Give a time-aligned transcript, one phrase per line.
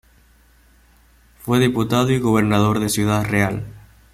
[1.37, 3.67] Fue diputado y Gobernador de Ciudad Real.